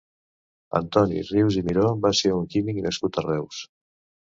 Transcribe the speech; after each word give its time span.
Antoni 0.79 1.21
Rius 1.27 1.59
i 1.61 1.63
Miró 1.69 1.85
va 2.07 2.13
ser 2.23 2.33
un 2.39 2.51
químic 2.57 2.83
nascut 2.89 3.23
a 3.23 3.27
Reus. 3.31 3.63